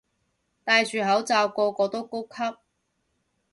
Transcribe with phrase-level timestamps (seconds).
[0.63, 2.57] 戴住口罩個個都高級